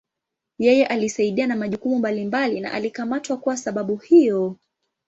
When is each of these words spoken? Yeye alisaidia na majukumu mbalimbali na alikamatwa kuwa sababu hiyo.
Yeye 0.59 0.85
alisaidia 0.87 1.47
na 1.47 1.55
majukumu 1.55 1.97
mbalimbali 1.99 2.59
na 2.59 2.71
alikamatwa 2.71 3.37
kuwa 3.37 3.57
sababu 3.57 3.97
hiyo. 3.97 4.57